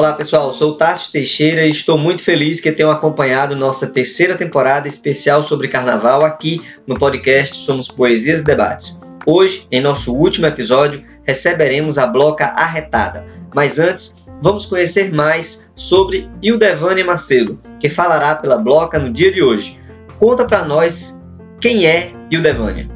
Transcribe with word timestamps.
Olá 0.00 0.14
pessoal, 0.14 0.50
sou 0.50 0.76
Tássio 0.76 1.12
Teixeira 1.12 1.66
e 1.66 1.68
estou 1.68 1.98
muito 1.98 2.22
feliz 2.22 2.58
que 2.58 2.72
tenham 2.72 2.90
acompanhado 2.90 3.54
nossa 3.54 3.86
terceira 3.86 4.34
temporada 4.34 4.88
especial 4.88 5.42
sobre 5.42 5.68
carnaval 5.68 6.24
aqui 6.24 6.62
no 6.86 6.98
podcast 6.98 7.54
Somos 7.54 7.88
Poesias 7.88 8.40
e 8.40 8.44
Debates. 8.44 8.98
Hoje, 9.26 9.66
em 9.70 9.78
nosso 9.78 10.14
último 10.14 10.46
episódio, 10.46 11.04
receberemos 11.22 11.98
a 11.98 12.06
bloca 12.06 12.46
Arretada. 12.46 13.26
Mas 13.54 13.78
antes, 13.78 14.16
vamos 14.40 14.64
conhecer 14.64 15.12
mais 15.12 15.70
sobre 15.76 16.30
Ildevânia 16.40 17.04
Macedo, 17.04 17.60
que 17.78 17.90
falará 17.90 18.34
pela 18.34 18.56
bloca 18.56 18.98
no 18.98 19.12
dia 19.12 19.30
de 19.30 19.42
hoje. 19.42 19.78
Conta 20.18 20.46
para 20.46 20.64
nós 20.64 21.22
quem 21.60 21.84
é 21.84 22.10
Ildevânia. 22.30 22.88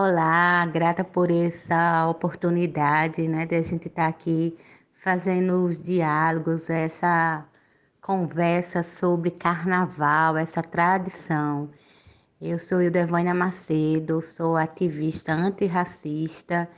Olá, 0.00 0.64
grata 0.66 1.02
por 1.02 1.28
essa 1.28 2.06
oportunidade, 2.08 3.26
né, 3.26 3.44
de 3.44 3.56
a 3.56 3.62
gente 3.62 3.88
estar 3.88 4.04
tá 4.04 4.08
aqui 4.08 4.56
fazendo 4.94 5.64
os 5.64 5.80
diálogos, 5.80 6.70
essa 6.70 7.44
conversa 8.00 8.84
sobre 8.84 9.32
carnaval, 9.32 10.36
essa 10.36 10.62
tradição. 10.62 11.68
Eu 12.40 12.60
sou 12.60 12.80
Ildevânia 12.80 13.34
Macedo, 13.34 14.22
sou 14.22 14.56
ativista 14.56 15.32
antirracista 15.32 16.68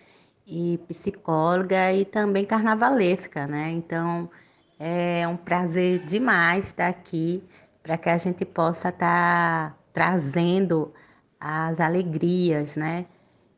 e 0.47 0.79
psicóloga 0.89 1.93
e 1.93 2.07
também 2.07 2.47
carnavalesca, 2.47 3.47
né? 3.47 3.71
Então 3.71 4.31
é 4.79 5.29
um 5.29 5.37
prazer 5.37 6.07
demais 6.07 6.69
estar 6.69 6.89
aqui 6.89 7.45
para 7.83 7.99
que 7.99 8.09
a 8.09 8.17
gente 8.17 8.47
possa 8.47 8.89
estar 8.89 9.73
tá 9.73 9.77
trazendo 9.93 10.91
as 11.41 11.81
alegrias, 11.81 12.77
né? 12.77 13.07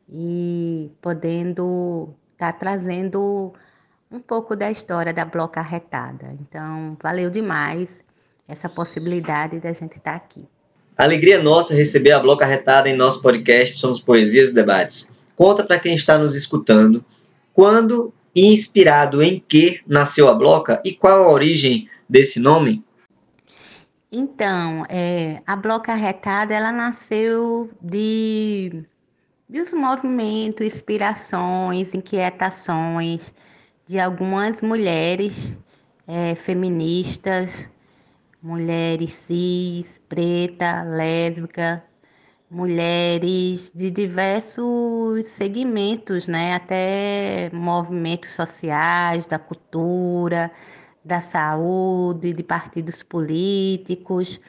E 0.09 0.91
podendo 1.01 2.13
estar 2.33 2.53
tá 2.53 2.59
trazendo 2.59 3.53
um 4.11 4.19
pouco 4.19 4.55
da 4.55 4.69
história 4.69 5.13
da 5.13 5.25
Bloca 5.25 5.59
Arretada. 5.59 6.35
Então, 6.39 6.97
valeu 7.01 7.29
demais 7.29 8.01
essa 8.47 8.69
possibilidade 8.69 9.59
da 9.59 9.73
gente 9.73 9.97
estar 9.97 10.11
tá 10.11 10.15
aqui. 10.17 10.45
Alegria 10.95 11.41
nossa 11.41 11.73
receber 11.73 12.11
a 12.11 12.19
Bloca 12.19 12.45
Arretada 12.45 12.87
em 12.87 12.95
nosso 12.95 13.21
podcast 13.21 13.79
Somos 13.79 13.99
Poesias 13.99 14.49
e 14.49 14.53
Debates. 14.53 15.19
Conta 15.35 15.63
para 15.63 15.79
quem 15.79 15.95
está 15.95 16.17
nos 16.17 16.35
escutando 16.35 17.03
quando 17.53 18.13
e 18.35 18.47
inspirado 18.47 19.21
em 19.21 19.43
que 19.47 19.81
nasceu 19.87 20.27
a 20.27 20.33
Bloca 20.33 20.81
e 20.83 20.93
qual 20.93 21.23
a 21.23 21.31
origem 21.31 21.89
desse 22.07 22.39
nome? 22.39 22.83
Então, 24.11 24.85
é, 24.89 25.41
a 25.45 25.55
Bloca 25.55 25.91
Arretada, 25.91 26.53
ela 26.53 26.71
nasceu 26.71 27.71
de, 27.81 28.83
de 29.53 29.61
os 29.61 29.71
movimentos, 29.71 30.65
inspirações, 30.65 31.93
inquietações 31.93 33.31
de 33.85 33.99
algumas 33.99 34.63
mulheres 34.63 35.55
é, 36.07 36.33
feministas, 36.33 37.69
mulheres 38.41 39.13
cis, 39.13 40.01
preta, 40.09 40.81
lésbica, 40.81 41.83
mulheres 42.49 43.71
de 43.75 43.91
diversos 43.91 45.27
segmentos, 45.27 46.27
né? 46.27 46.55
até 46.55 47.51
movimentos 47.53 48.31
sociais, 48.31 49.27
da 49.27 49.37
cultura, 49.37 50.51
da 51.05 51.21
saúde, 51.21 52.33
de 52.33 52.41
partidos 52.41 53.03
políticos, 53.03 54.41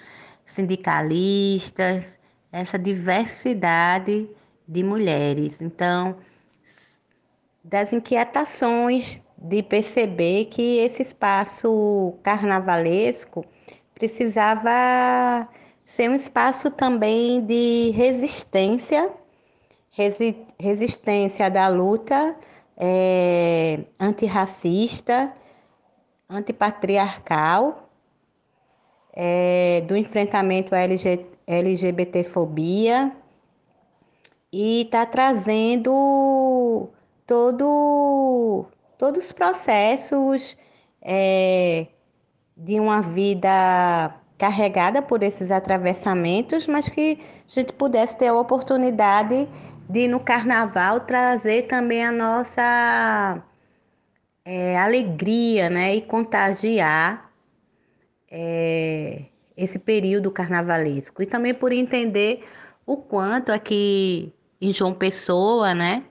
sindicalistas, 0.47 2.19
essa 2.51 2.79
diversidade 2.79 4.31
de 4.67 4.83
mulheres. 4.83 5.61
Então, 5.61 6.17
das 7.63 7.93
inquietações 7.93 9.21
de 9.37 9.63
perceber 9.63 10.47
que 10.47 10.79
esse 10.79 11.03
espaço 11.03 12.15
carnavalesco 12.23 13.45
precisava 13.95 15.49
ser 15.85 16.11
um 16.11 16.15
espaço 16.15 16.71
também 16.71 17.45
de 17.45 17.91
resistência, 17.95 19.11
resi 19.91 20.37
resistência 20.59 21.51
da 21.51 21.69
luta 21.69 22.35
é, 22.77 23.81
antirracista 24.01 25.33
antipatriarcal, 26.29 27.91
é, 29.13 29.83
do 29.87 29.97
enfrentamento 29.97 30.75
à 30.75 30.81
LG, 30.81 31.27
LGBTfobia 31.47 33.13
e 34.57 34.83
está 34.83 35.05
trazendo 35.05 36.89
todo, 37.27 38.67
todos 38.97 39.25
os 39.25 39.33
processos 39.33 40.57
é, 41.03 41.89
de 42.57 42.79
uma 42.79 43.03
vida 43.03 44.15
carregada 44.39 45.03
por 45.03 45.25
esses 45.25 45.51
atravessamentos, 45.51 46.69
mas 46.69 46.89
que 46.89 47.19
a 47.21 47.51
gente 47.53 47.73
pudesse 47.73 48.17
ter 48.17 48.29
a 48.29 48.35
oportunidade 48.35 49.49
de 49.91 50.07
no 50.07 50.21
carnaval 50.21 51.01
trazer 51.01 51.63
também 51.63 52.05
a 52.05 52.13
nossa 52.13 53.43
é, 54.45 54.79
alegria 54.79 55.69
né, 55.69 55.97
e 55.97 56.01
contagiar 56.01 57.29
é, 58.31 59.25
esse 59.57 59.81
período 59.81 60.31
carnavalesco. 60.31 61.25
E 61.25 61.27
também 61.27 61.53
por 61.53 61.73
entender 61.73 62.45
o 62.87 62.97
quanto 62.97 63.51
aqui 63.51 64.33
em 64.67 64.73
João 64.73 64.95
Pessoa, 64.95 65.75
né, 65.75 66.05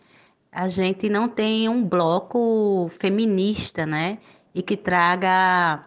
a 0.51 0.67
gente 0.67 1.09
não 1.09 1.27
tem 1.27 1.67
um 1.67 1.83
bloco 1.83 2.89
feminista, 2.99 3.85
né, 3.85 4.19
e 4.53 4.61
que 4.61 4.77
traga 4.77 5.85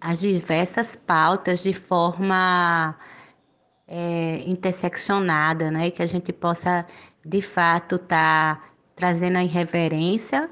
as 0.00 0.20
diversas 0.20 0.96
pautas 0.96 1.62
de 1.62 1.72
forma 1.72 2.94
é, 3.88 4.42
interseccionada, 4.46 5.70
né, 5.70 5.88
e 5.88 5.90
que 5.90 6.02
a 6.02 6.06
gente 6.06 6.32
possa 6.32 6.86
de 7.24 7.40
fato 7.40 7.96
estar 7.96 8.56
tá 8.56 8.64
trazendo 8.94 9.38
a 9.38 9.44
irreverência 9.44 10.50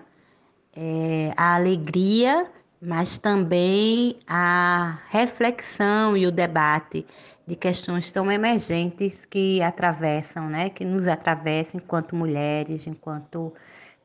é, 0.75 1.33
a 1.37 1.55
alegria, 1.55 2.51
mas 2.81 3.19
também 3.19 4.19
a 4.27 4.99
reflexão 5.09 6.17
e 6.17 6.27
o 6.27 6.33
debate 6.33 7.07
de 7.47 7.57
questões 7.57 8.11
tão 8.11 8.31
emergentes 8.31 9.25
que 9.25 9.61
atravessam, 9.63 10.49
né, 10.49 10.71
que 10.71 10.85
nos 10.85 11.09
atravessam 11.09 11.81
enquanto 11.83 12.15
mulheres, 12.15 12.87
enquanto 12.87 13.53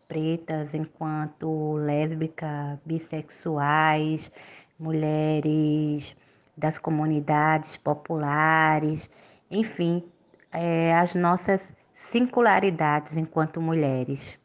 pretas, 0.07 0.73
enquanto 0.73 1.73
lésbicas, 1.77 2.79
bissexuais, 2.85 4.31
mulheres 4.79 6.15
das 6.55 6.79
comunidades 6.79 7.77
populares, 7.77 9.09
enfim, 9.51 10.03
é, 10.51 10.93
as 10.95 11.13
nossas 11.13 11.75
singularidades 11.93 13.17
enquanto 13.17 13.61
mulheres. 13.61 14.39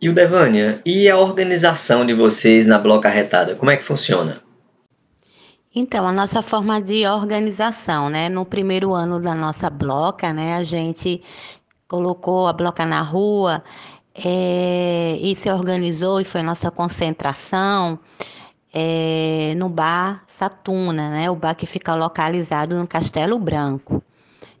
E 0.00 0.08
o 0.08 0.14
Devânia, 0.14 0.82
e 0.84 1.08
a 1.08 1.16
organização 1.16 2.04
de 2.04 2.12
vocês 2.12 2.66
na 2.66 2.78
Bloca 2.78 3.08
Arretada, 3.08 3.54
como 3.54 3.70
é 3.70 3.76
que 3.76 3.84
funciona? 3.84 4.42
Então, 5.78 6.08
a 6.08 6.12
nossa 6.12 6.40
forma 6.40 6.80
de 6.80 7.06
organização, 7.06 8.08
né? 8.08 8.30
No 8.30 8.46
primeiro 8.46 8.94
ano 8.94 9.20
da 9.20 9.34
nossa 9.34 9.68
bloca, 9.68 10.32
né? 10.32 10.56
A 10.56 10.64
gente 10.64 11.22
colocou 11.86 12.46
a 12.46 12.52
bloca 12.54 12.86
na 12.86 13.02
rua 13.02 13.62
é, 14.14 15.18
e 15.20 15.36
se 15.36 15.50
organizou 15.50 16.18
e 16.18 16.24
foi 16.24 16.42
nossa 16.42 16.70
concentração 16.70 17.98
é, 18.72 19.54
no 19.58 19.68
bar 19.68 20.24
Satuna, 20.26 21.10
né? 21.10 21.30
O 21.30 21.36
bar 21.36 21.54
que 21.54 21.66
fica 21.66 21.94
localizado 21.94 22.74
no 22.74 22.86
Castelo 22.86 23.38
Branco. 23.38 24.02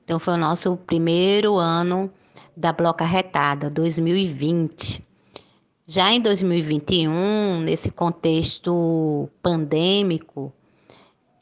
Então, 0.04 0.18
foi 0.18 0.34
o 0.34 0.38
nosso 0.38 0.76
primeiro 0.76 1.56
ano 1.56 2.12
da 2.54 2.74
bloca 2.74 3.06
retada, 3.06 3.70
2020. 3.70 5.02
Já 5.86 6.12
em 6.12 6.20
2021, 6.20 7.60
nesse 7.60 7.90
contexto 7.90 9.30
pandêmico 9.42 10.52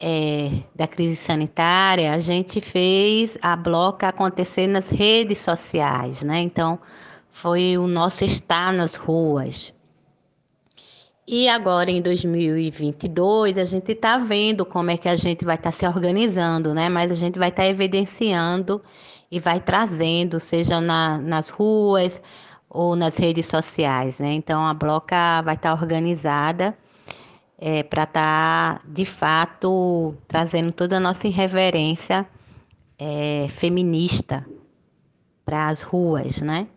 é, 0.07 0.61
da 0.75 0.85
crise 0.85 1.15
sanitária, 1.15 2.13
a 2.13 2.19
gente 2.19 2.61
fez 2.61 3.39
a 3.41 3.55
bloca 3.55 4.07
acontecer 4.07 4.67
nas 4.67 4.91
redes 4.91 5.39
sociais, 5.39 6.21
né? 6.21 6.37
Então, 6.37 6.77
foi 7.27 7.75
o 7.75 7.87
nosso 7.87 8.23
estar 8.23 8.71
nas 8.71 8.93
ruas. 8.93 9.73
E 11.27 11.49
agora 11.49 11.89
em 11.89 12.03
2022 12.03 13.57
a 13.57 13.65
gente 13.65 13.93
está 13.93 14.19
vendo 14.19 14.63
como 14.63 14.91
é 14.91 14.97
que 14.97 15.09
a 15.09 15.15
gente 15.15 15.43
vai 15.43 15.55
estar 15.55 15.71
tá 15.71 15.75
se 15.75 15.87
organizando, 15.87 16.71
né? 16.71 16.87
Mas 16.87 17.09
a 17.11 17.15
gente 17.15 17.39
vai 17.39 17.49
estar 17.49 17.63
tá 17.63 17.67
evidenciando 17.67 18.83
e 19.31 19.39
vai 19.39 19.59
trazendo, 19.59 20.39
seja 20.39 20.79
na, 20.79 21.17
nas 21.17 21.49
ruas, 21.49 22.21
ou 22.69 22.95
nas 22.95 23.17
redes 23.17 23.47
sociais, 23.47 24.19
né? 24.19 24.33
Então 24.33 24.63
a 24.63 24.73
bloca 24.75 25.41
vai 25.41 25.55
estar 25.55 25.73
organizada 25.73 26.77
é, 27.57 27.83
para 27.83 28.03
estar 28.03 28.79
tá, 28.79 28.81
de 28.87 29.05
fato 29.05 30.15
trazendo 30.27 30.71
toda 30.71 30.97
a 30.97 30.99
nossa 30.99 31.27
irreverência 31.27 32.27
é, 32.99 33.47
feminista 33.49 34.45
para 35.45 35.67
as 35.67 35.81
ruas, 35.81 36.41
né? 36.41 36.67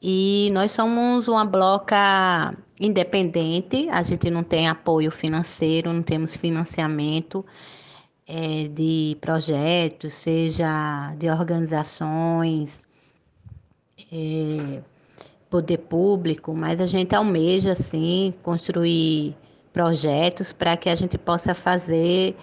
E 0.00 0.50
nós 0.52 0.70
somos 0.70 1.26
uma 1.26 1.44
bloca 1.44 2.56
independente, 2.78 3.88
a 3.90 4.02
gente 4.02 4.30
não 4.30 4.44
tem 4.44 4.68
apoio 4.68 5.10
financeiro, 5.10 5.92
não 5.92 6.02
temos 6.02 6.36
financiamento 6.36 7.44
é, 8.26 8.68
de 8.68 9.16
projetos, 9.20 10.14
seja 10.14 11.12
de 11.18 11.28
organizações, 11.28 12.86
é, 14.12 14.80
poder 15.50 15.78
público, 15.78 16.54
mas 16.54 16.80
a 16.80 16.86
gente 16.86 17.14
almeja, 17.14 17.74
sim, 17.74 18.32
construir 18.42 19.34
projetos 19.78 20.52
para 20.52 20.76
que 20.76 20.90
a 20.90 20.94
gente 20.96 21.16
possa 21.16 21.54
fazer 21.54 22.36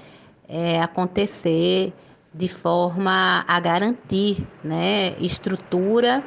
é, 0.48 0.80
acontecer 0.82 1.94
de 2.34 2.48
forma 2.48 3.44
a 3.46 3.60
garantir 3.60 4.48
né, 4.64 5.18
estrutura 5.20 6.24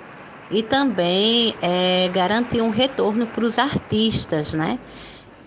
e 0.51 0.63
também 0.63 1.55
é, 1.63 2.11
garantir 2.11 2.61
um 2.61 2.69
retorno 2.69 3.27
para 3.27 3.43
os 3.43 3.59
artistas, 3.59 4.53
né? 4.53 4.79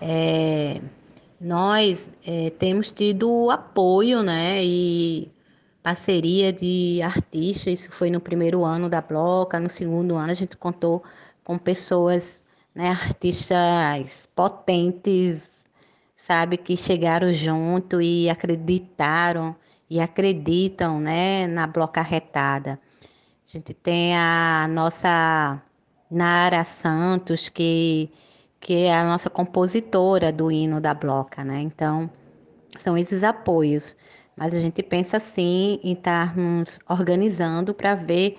É, 0.00 0.80
nós 1.40 2.12
é, 2.26 2.50
temos 2.50 2.90
tido 2.90 3.48
apoio, 3.48 4.20
né, 4.20 4.64
e 4.64 5.30
parceria 5.80 6.52
de 6.52 7.00
artistas, 7.02 7.72
isso 7.74 7.92
foi 7.92 8.10
no 8.10 8.20
primeiro 8.20 8.64
ano 8.64 8.88
da 8.88 9.00
Bloca, 9.00 9.60
no 9.60 9.68
segundo 9.68 10.16
ano 10.16 10.32
a 10.32 10.34
gente 10.34 10.56
contou 10.56 11.04
com 11.44 11.56
pessoas, 11.56 12.42
né, 12.74 12.88
artistas 12.88 14.28
potentes, 14.34 15.51
sabe, 16.22 16.56
que 16.56 16.76
chegaram 16.76 17.32
junto 17.32 18.00
e 18.00 18.30
acreditaram 18.30 19.56
e 19.90 20.00
acreditam, 20.00 21.00
né, 21.00 21.48
na 21.48 21.66
Bloca 21.66 22.00
Retada. 22.00 22.78
A 23.44 23.50
gente 23.50 23.74
tem 23.74 24.16
a 24.16 24.68
nossa 24.70 25.60
Nara 26.08 26.62
Santos, 26.62 27.48
que, 27.48 28.08
que 28.60 28.84
é 28.84 28.94
a 28.96 29.04
nossa 29.04 29.28
compositora 29.28 30.30
do 30.30 30.48
hino 30.50 30.80
da 30.80 30.94
Bloca, 30.94 31.42
né? 31.42 31.60
Então, 31.60 32.08
são 32.78 32.96
esses 32.96 33.24
apoios. 33.24 33.96
Mas 34.36 34.54
a 34.54 34.60
gente 34.60 34.80
pensa 34.80 35.18
sim 35.18 35.80
em 35.82 35.92
estarmos 35.92 36.78
organizando 36.88 37.74
para 37.74 37.96
ver, 37.96 38.38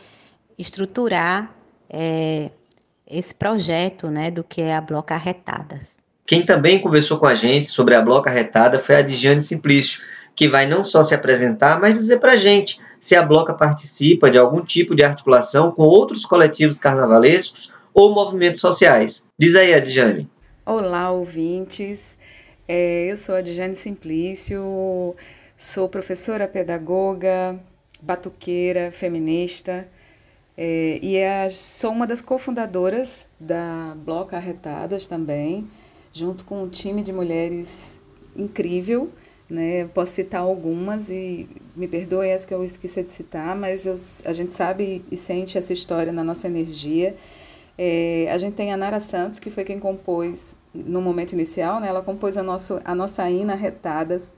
estruturar 0.58 1.54
é, 1.90 2.50
esse 3.06 3.36
projeto 3.36 4.10
né, 4.10 4.32
do 4.32 4.42
que 4.42 4.62
é 4.62 4.74
a 4.74 4.82
Bloca 4.82 5.16
Arretadas. 5.16 6.03
Quem 6.26 6.46
também 6.46 6.80
conversou 6.80 7.18
com 7.18 7.26
a 7.26 7.36
gente 7.36 7.68
sobre 7.68 7.96
a 7.96 8.02
Bloca 8.02 8.30
Arretada 8.30 8.80
foi 8.80 8.96
a 8.96 9.02
Dijane 9.02 9.42
Simplício, 9.42 10.02
que 10.36 10.48
vai 10.48 10.66
não 10.66 10.84
só 10.84 11.04
se 11.04 11.14
apresentar, 11.14 11.80
mas 11.80 11.94
dizer 11.94 12.20
para 12.20 12.34
a 12.34 12.38
gente 12.38 12.80
se 13.00 13.16
a 13.16 13.22
Bloca 13.22 13.54
participa 13.54 14.32
de 14.32 14.38
algum 14.38 14.62
tipo 14.62 14.96
de 14.96 15.04
articulação 15.04 15.72
com 15.72 15.84
outros 15.84 16.26
coletivos 16.26 16.80
carnavalescos 16.80 17.72
ou 17.94 18.14
movimentos 18.14 18.62
sociais. 18.62 19.28
Diz 19.38 19.56
aí, 19.56 19.74
Adjane. 19.74 20.30
Olá, 20.66 21.12
ouvintes. 21.12 22.18
É, 22.68 23.12
eu 23.12 23.18
sou 23.18 23.36
a 23.36 23.40
Adjane 23.40 23.76
Simplício, 23.76 25.16
sou 25.58 25.90
professora 25.90 26.48
pedagoga, 26.48 27.60
batuqueira, 28.02 28.90
feminista 28.92 29.86
é, 30.58 31.00
e 31.02 31.18
é, 31.18 31.50
sou 31.50 31.92
uma 31.92 32.06
das 32.06 32.22
cofundadoras 32.22 33.28
da 33.40 33.96
Bloca 33.98 34.38
Arretadas 34.38 35.08
também, 35.08 35.68
junto 36.14 36.46
com 36.46 36.64
um 36.64 36.70
time 36.70 37.02
de 37.02 37.12
mulheres 37.12 38.02
incrível 38.36 39.12
né? 39.54 39.86
Posso 39.94 40.14
citar 40.14 40.42
algumas 40.42 41.12
e 41.12 41.48
me 41.76 41.88
perdoem 41.88 42.34
as 42.34 42.44
que 42.44 42.54
eu 42.54 42.64
esqueci 42.64 43.04
de 43.04 43.12
citar, 43.12 43.56
mas 43.56 43.86
eu, 43.86 43.96
a 44.26 44.34
gente 44.34 44.52
sabe 44.52 45.06
e 45.12 45.16
sente 45.16 45.58
essa 45.60 45.72
história 45.72 46.12
na 46.12 46.24
nossa 46.24 46.48
energia. 46.48 47.16
É, 47.78 48.28
a 48.32 48.38
gente 48.40 48.56
tem 48.56 48.74
a 48.74 48.78
Nara 48.78 49.00
Santos, 49.00 49.40
que 49.40 49.52
foi 49.52 49.64
quem 49.64 49.80
compôs 49.80 50.56
no 50.74 51.02
momento 51.02 51.34
inicial, 51.34 51.80
né? 51.80 51.88
ela 51.88 52.02
compôs 52.02 52.36
a, 52.36 52.44
nosso, 52.44 52.80
a 52.84 52.96
nossa 52.96 53.30
Ina 53.30 53.54
Retadas, 53.54 54.32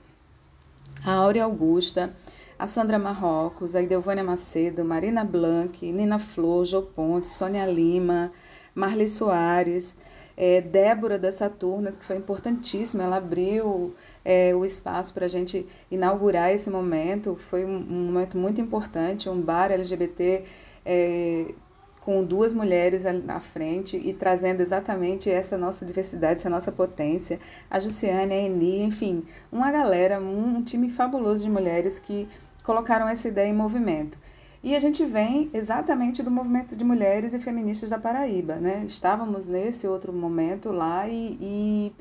a 1.04 1.12
Áurea 1.12 1.44
Augusta, 1.44 2.14
a 2.58 2.66
Sandra 2.66 2.98
Marrocos, 2.98 3.74
a 3.74 3.82
Idelvânia 3.82 4.24
Macedo, 4.24 4.84
Marina 4.84 5.24
Blanc, 5.24 5.90
Nina 5.92 6.18
Flor, 6.18 6.64
Jô 6.66 6.82
Ponte, 6.82 7.26
Sônia 7.26 7.66
Lima, 7.66 8.32
Marli 8.74 9.06
Soares, 9.08 9.94
é, 10.36 10.60
Débora 10.60 11.18
das 11.18 11.36
Saturnas, 11.36 11.96
que 11.96 12.04
foi 12.04 12.16
importantíssima, 12.16 13.04
ela 13.04 13.16
abriu 13.16 13.94
é, 14.24 14.54
o 14.54 14.64
espaço 14.64 15.14
para 15.14 15.24
a 15.26 15.28
gente 15.28 15.66
inaugurar 15.90 16.50
esse 16.50 16.68
momento. 16.68 17.36
Foi 17.36 17.64
um, 17.64 17.76
um, 17.76 18.12
momento 18.12 18.36
muito 18.36 18.60
importante, 18.60 19.28
um 19.28 19.40
bar 19.40 19.72
LGBT 19.72 20.44
é, 20.84 21.54
com 22.00 22.22
duas 22.22 22.54
mulheres 22.54 23.02
na 23.24 23.40
frente 23.40 23.96
e 23.96 24.12
trazendo 24.12 24.60
exatamente 24.60 25.28
essa 25.28 25.58
nossa 25.58 25.84
diversidade, 25.84 26.40
essa 26.40 26.50
nossa 26.50 26.70
potência. 26.70 27.40
A 27.70 27.80
Jussiane, 27.80 28.32
a 28.32 28.36
Eni, 28.36 28.82
enfim, 28.82 29.24
uma 29.50 29.72
galera, 29.72 30.20
um 30.20 30.62
time 30.62 30.88
fabuloso 30.88 31.44
de 31.44 31.50
mulheres 31.50 31.98
que 31.98 32.28
colocaram 32.62 33.08
essa 33.08 33.26
ideia 33.26 33.48
em 33.48 33.54
movimento. 33.54 34.18
E 34.66 34.74
a 34.74 34.80
gente 34.80 35.04
vem 35.04 35.48
exatamente 35.54 36.24
do 36.24 36.30
movimento 36.30 36.74
de 36.74 36.84
mulheres 36.84 37.32
e 37.32 37.38
feministas 37.38 37.90
da 37.90 38.00
Paraíba, 38.00 38.56
né? 38.56 38.82
Estávamos 38.84 39.46
nesse 39.46 39.86
outro 39.86 40.12
momento 40.12 40.72
lá 40.72 41.06
e, 41.06 41.38
e 41.40 41.92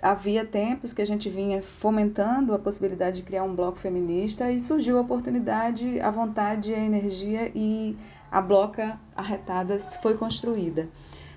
havia 0.00 0.42
tempos 0.42 0.94
que 0.94 1.02
a 1.02 1.04
gente 1.06 1.28
vinha 1.28 1.62
fomentando 1.62 2.54
a 2.54 2.58
possibilidade 2.58 3.18
de 3.18 3.24
criar 3.24 3.42
um 3.42 3.54
bloco 3.54 3.76
feminista 3.76 4.50
e 4.50 4.58
surgiu 4.58 4.96
a 4.96 5.02
oportunidade, 5.02 6.00
a 6.00 6.10
vontade, 6.10 6.72
a 6.72 6.78
energia 6.78 7.52
e 7.54 7.94
a 8.30 8.40
bloca 8.40 8.98
Arretadas 9.14 9.96
foi 9.96 10.14
construída. 10.14 10.88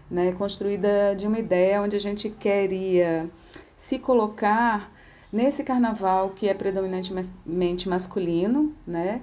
Né? 0.09 0.31
Construída 0.31 1.13
de 1.17 1.27
uma 1.27 1.37
ideia 1.37 1.81
onde 1.81 1.97
a 1.97 1.99
gente 1.99 2.29
queria 2.29 3.29
se 3.75 3.99
colocar 3.99 4.89
nesse 5.33 5.65
carnaval 5.65 6.29
que 6.29 6.47
é 6.47 6.53
predominantemente 6.53 7.89
masculino, 7.89 8.73
né? 8.87 9.21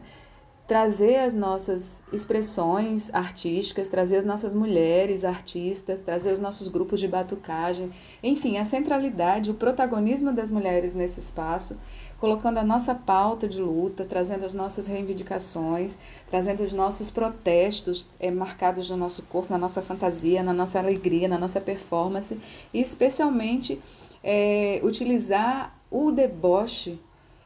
Trazer 0.72 1.16
as 1.16 1.34
nossas 1.34 2.02
expressões 2.10 3.12
artísticas, 3.12 3.90
trazer 3.90 4.16
as 4.16 4.24
nossas 4.24 4.54
mulheres 4.54 5.22
artistas, 5.22 6.00
trazer 6.00 6.32
os 6.32 6.40
nossos 6.40 6.66
grupos 6.66 6.98
de 6.98 7.06
batucagem, 7.06 7.92
enfim, 8.22 8.56
a 8.56 8.64
centralidade, 8.64 9.50
o 9.50 9.54
protagonismo 9.54 10.32
das 10.32 10.50
mulheres 10.50 10.94
nesse 10.94 11.20
espaço, 11.20 11.78
colocando 12.18 12.56
a 12.56 12.64
nossa 12.64 12.94
pauta 12.94 13.46
de 13.46 13.60
luta, 13.60 14.06
trazendo 14.06 14.46
as 14.46 14.54
nossas 14.54 14.86
reivindicações, 14.86 15.98
trazendo 16.30 16.62
os 16.62 16.72
nossos 16.72 17.10
protestos 17.10 18.06
é, 18.18 18.30
marcados 18.30 18.88
no 18.88 18.96
nosso 18.96 19.20
corpo, 19.24 19.52
na 19.52 19.58
nossa 19.58 19.82
fantasia, 19.82 20.42
na 20.42 20.54
nossa 20.54 20.78
alegria, 20.78 21.28
na 21.28 21.36
nossa 21.36 21.60
performance, 21.60 22.40
e 22.72 22.80
especialmente 22.80 23.78
é, 24.24 24.80
utilizar 24.82 25.78
o 25.90 26.10
deboche 26.10 26.98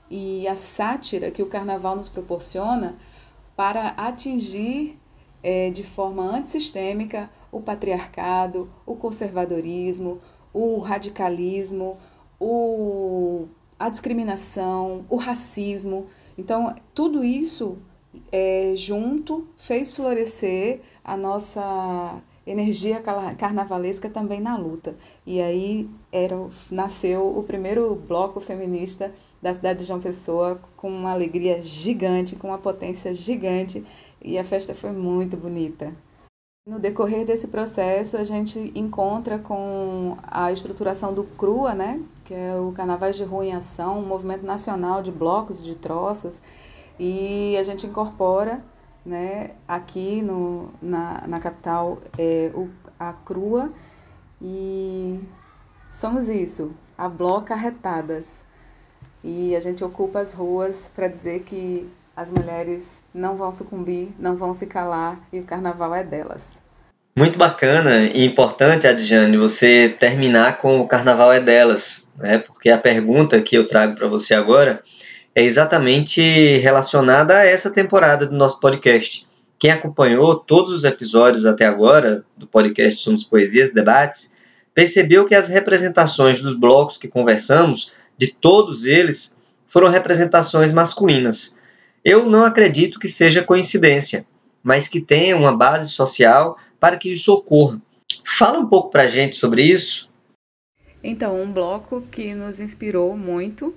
e 0.08 0.46
a 0.46 0.54
sátira 0.54 1.32
que 1.32 1.42
o 1.42 1.46
carnaval 1.46 1.96
nos 1.96 2.08
proporciona 2.08 2.94
para 3.56 3.88
atingir 3.96 4.98
é, 5.42 5.70
de 5.70 5.82
forma 5.82 6.22
antissistêmica 6.22 7.30
o 7.50 7.60
patriarcado, 7.60 8.70
o 8.84 8.94
conservadorismo, 8.94 10.20
o 10.52 10.78
radicalismo, 10.78 11.96
o, 12.38 13.46
a 13.78 13.88
discriminação, 13.88 15.06
o 15.08 15.16
racismo. 15.16 16.06
Então, 16.36 16.74
tudo 16.94 17.24
isso 17.24 17.78
é, 18.30 18.74
junto 18.76 19.48
fez 19.56 19.92
florescer 19.92 20.80
a 21.04 21.16
nossa 21.16 22.22
energia 22.46 23.02
carnavalesca 23.36 24.08
também 24.08 24.40
na 24.40 24.56
luta. 24.56 24.96
E 25.26 25.40
aí 25.40 25.90
era, 26.12 26.36
nasceu 26.70 27.36
o 27.36 27.42
primeiro 27.42 27.94
bloco 27.94 28.40
feminista 28.40 29.12
da 29.46 29.54
cidade 29.54 29.78
de 29.78 29.84
João 29.84 30.00
Pessoa 30.00 30.60
com 30.76 30.90
uma 30.90 31.12
alegria 31.12 31.62
gigante, 31.62 32.34
com 32.34 32.48
uma 32.48 32.58
potência 32.58 33.14
gigante, 33.14 33.84
e 34.20 34.36
a 34.36 34.42
festa 34.42 34.74
foi 34.74 34.90
muito 34.90 35.36
bonita. 35.36 35.94
No 36.66 36.80
decorrer 36.80 37.24
desse 37.24 37.46
processo, 37.46 38.16
a 38.16 38.24
gente 38.24 38.72
encontra 38.74 39.38
com 39.38 40.16
a 40.20 40.50
estruturação 40.50 41.14
do 41.14 41.22
CRUA, 41.22 41.74
né, 41.74 42.02
que 42.24 42.34
é 42.34 42.56
o 42.56 42.72
Carnavais 42.72 43.14
de 43.16 43.22
Rua 43.22 43.44
em 43.46 43.52
Ação, 43.52 44.00
um 44.00 44.04
movimento 44.04 44.44
nacional 44.44 45.00
de 45.00 45.12
blocos 45.12 45.62
de 45.62 45.76
troças, 45.76 46.42
e 46.98 47.56
a 47.56 47.62
gente 47.62 47.86
incorpora 47.86 48.64
né, 49.04 49.52
aqui 49.68 50.22
no, 50.22 50.70
na, 50.82 51.24
na 51.28 51.38
capital 51.38 51.98
é, 52.18 52.50
o, 52.52 52.68
a 52.98 53.12
CRUA, 53.12 53.70
e 54.42 55.20
somos 55.88 56.28
isso, 56.28 56.74
a 56.98 57.08
Bloca 57.08 57.54
Arretadas. 57.54 58.44
E 59.28 59.56
a 59.56 59.60
gente 59.60 59.82
ocupa 59.82 60.20
as 60.20 60.32
ruas 60.32 60.88
para 60.94 61.08
dizer 61.08 61.40
que 61.40 61.84
as 62.16 62.30
mulheres 62.30 63.02
não 63.12 63.36
vão 63.36 63.50
sucumbir, 63.50 64.10
não 64.20 64.36
vão 64.36 64.54
se 64.54 64.66
calar 64.66 65.20
e 65.32 65.40
o 65.40 65.42
carnaval 65.42 65.92
é 65.92 66.04
delas. 66.04 66.60
Muito 67.18 67.36
bacana 67.36 68.04
e 68.04 68.24
importante, 68.24 68.86
Adjane, 68.86 69.36
você 69.36 69.88
terminar 69.98 70.58
com 70.58 70.78
o 70.78 70.86
carnaval 70.86 71.32
é 71.32 71.40
delas, 71.40 72.12
né? 72.18 72.38
porque 72.38 72.70
a 72.70 72.78
pergunta 72.78 73.42
que 73.42 73.58
eu 73.58 73.66
trago 73.66 73.96
para 73.96 74.06
você 74.06 74.32
agora 74.32 74.80
é 75.34 75.42
exatamente 75.42 76.20
relacionada 76.58 77.36
a 77.36 77.44
essa 77.44 77.72
temporada 77.72 78.26
do 78.26 78.36
nosso 78.36 78.60
podcast. 78.60 79.26
Quem 79.58 79.72
acompanhou 79.72 80.36
todos 80.36 80.70
os 80.70 80.84
episódios 80.84 81.46
até 81.46 81.64
agora 81.64 82.24
do 82.36 82.46
podcast 82.46 83.02
Somos 83.02 83.24
Poesias 83.24 83.74
Debates 83.74 84.36
percebeu 84.72 85.24
que 85.24 85.34
as 85.34 85.48
representações 85.48 86.38
dos 86.38 86.54
blocos 86.54 86.98
que 86.98 87.08
conversamos, 87.08 87.94
de 88.18 88.28
todos 88.28 88.84
eles, 88.84 89.42
foram 89.68 89.88
representações 89.88 90.72
masculinas. 90.72 91.60
Eu 92.04 92.26
não 92.26 92.44
acredito 92.44 92.98
que 92.98 93.08
seja 93.08 93.42
coincidência, 93.42 94.26
mas 94.62 94.88
que 94.88 95.00
tenha 95.00 95.36
uma 95.36 95.56
base 95.56 95.90
social 95.90 96.56
para 96.80 96.96
que 96.96 97.10
isso 97.10 97.32
ocorra. 97.32 97.80
Fala 98.24 98.58
um 98.58 98.66
pouco 98.66 98.90
para 98.90 99.02
a 99.04 99.08
gente 99.08 99.36
sobre 99.36 99.62
isso. 99.62 100.10
Então, 101.02 101.40
um 101.40 101.52
bloco 101.52 102.02
que 102.10 102.34
nos 102.34 102.60
inspirou 102.60 103.16
muito 103.16 103.74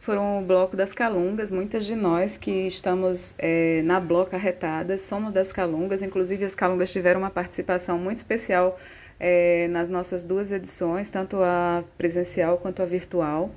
foram 0.00 0.40
o 0.40 0.44
bloco 0.44 0.76
das 0.76 0.92
Calungas. 0.92 1.50
Muitas 1.50 1.84
de 1.84 1.96
nós 1.96 2.36
que 2.36 2.66
estamos 2.66 3.34
é, 3.38 3.82
na 3.82 3.98
Bloca 3.98 4.36
Arretadas 4.36 5.02
somos 5.02 5.32
das 5.32 5.52
Calungas. 5.52 6.02
Inclusive, 6.02 6.44
as 6.44 6.54
Calungas 6.54 6.92
tiveram 6.92 7.20
uma 7.20 7.30
participação 7.30 7.98
muito 7.98 8.18
especial 8.18 8.78
é, 9.18 9.66
nas 9.68 9.88
nossas 9.88 10.22
duas 10.22 10.52
edições, 10.52 11.10
tanto 11.10 11.38
a 11.42 11.82
presencial 11.98 12.58
quanto 12.58 12.82
a 12.82 12.86
virtual. 12.86 13.50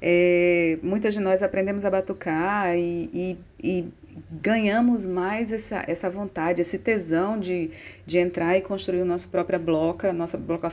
É, 0.00 0.78
muitas 0.82 1.14
de 1.14 1.20
nós 1.20 1.42
aprendemos 1.42 1.84
a 1.84 1.90
batucar 1.90 2.76
e, 2.76 3.10
e, 3.12 3.38
e, 3.62 3.88
ganhamos 4.30 5.04
mais 5.06 5.52
essa, 5.52 5.84
essa 5.88 6.08
vontade, 6.08 6.60
esse 6.60 6.78
tesão 6.78 7.38
de, 7.38 7.70
de 8.06 8.18
entrar 8.18 8.56
e 8.56 8.60
construir 8.60 9.02
o 9.02 9.04
nosso 9.04 9.28
própria 9.28 9.58
bloca, 9.58 10.12
nossa 10.12 10.36
bloca 10.38 10.70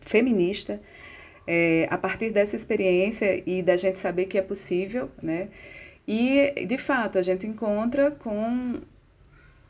feminista 0.00 0.80
é, 1.48 1.88
a 1.90 1.96
partir 1.96 2.30
dessa 2.30 2.54
experiência 2.54 3.42
e 3.46 3.62
da 3.62 3.74
gente 3.74 3.98
saber 3.98 4.26
que 4.26 4.36
é 4.36 4.42
possível, 4.42 5.10
né? 5.22 5.48
E, 6.06 6.66
de 6.66 6.76
fato, 6.76 7.18
a 7.18 7.22
gente 7.22 7.46
encontra 7.46 8.10
com 8.10 8.80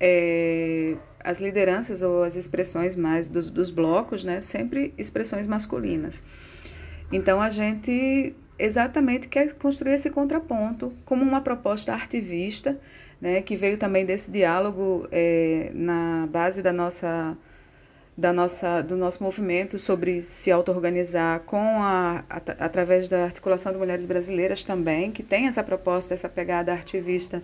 é, 0.01 0.97
as 1.21 1.41
lideranças 1.41 2.03
ou 2.03 2.25
as 2.25 2.35
expressões 2.35 2.97
mais 2.97 3.29
dos, 3.29 3.49
dos 3.49 3.71
blocos, 3.71 4.25
né? 4.25 4.41
Sempre 4.41 4.93
expressões 4.99 5.47
masculinas. 5.47 6.21
Então, 7.13 7.41
a 7.41 7.49
gente 7.49 8.35
exatamente 8.59 9.29
quer 9.29 9.55
construir 9.55 9.93
esse 9.93 10.11
contraponto 10.11 10.93
como 11.05 11.23
uma 11.23 11.41
proposta 11.41 11.93
artivista, 11.93 12.79
né? 13.21 13.43
Que 13.43 13.57
veio 13.57 13.79
também 13.79 14.05
desse 14.05 14.31
diálogo 14.31 15.09
é, 15.13 15.71
na 15.75 16.27
base 16.31 16.63
da 16.63 16.73
nossa 16.73 17.37
da 18.17 18.33
nossa, 18.33 18.83
do 18.83 18.97
nosso 18.97 19.23
movimento 19.23 19.79
sobre 19.79 20.25
se 20.25 20.51
auto-organizar 20.51 21.39
com 21.47 21.57
a, 21.57 22.25
a, 22.29 22.37
através 22.65 23.09
da 23.09 23.23
articulação 23.23 23.71
de 23.71 23.79
mulheres 23.79 24.07
brasileiras 24.07 24.65
também, 24.65 25.13
que 25.13 25.23
tem 25.23 25.47
essa 25.47 25.63
proposta, 25.63 26.15
essa 26.15 26.29
pegada 26.29 26.75
ativista 26.75 27.41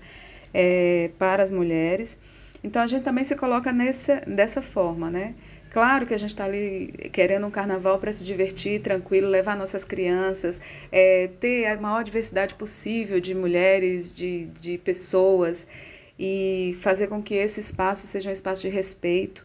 é, 0.52 1.12
para 1.16 1.44
as 1.44 1.52
mulheres. 1.52 2.18
Então 2.64 2.83
a 2.83 2.88
gente 2.88 3.04
também 3.04 3.25
se 3.25 3.37
coloca 3.37 3.71
nesse, 3.73 4.16
dessa 4.23 4.61
forma, 4.61 5.09
né? 5.11 5.35
Claro 5.74 6.06
que 6.06 6.14
a 6.14 6.16
gente 6.16 6.30
está 6.30 6.44
ali 6.44 7.10
querendo 7.12 7.48
um 7.48 7.50
carnaval 7.50 7.98
para 7.98 8.12
se 8.12 8.24
divertir, 8.24 8.80
tranquilo, 8.80 9.26
levar 9.28 9.56
nossas 9.56 9.84
crianças, 9.84 10.60
é, 10.92 11.28
ter 11.40 11.66
a 11.66 11.76
maior 11.76 12.04
diversidade 12.04 12.54
possível 12.54 13.18
de 13.18 13.34
mulheres, 13.34 14.14
de, 14.14 14.44
de 14.60 14.78
pessoas 14.78 15.66
e 16.16 16.76
fazer 16.80 17.08
com 17.08 17.20
que 17.20 17.34
esse 17.34 17.58
espaço 17.58 18.06
seja 18.06 18.30
um 18.30 18.32
espaço 18.32 18.62
de 18.62 18.68
respeito, 18.68 19.44